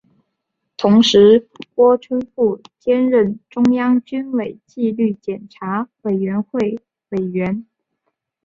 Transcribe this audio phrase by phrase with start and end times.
[0.77, 7.67] 同时郭春富兼任中央军委纪律检查委员会委员。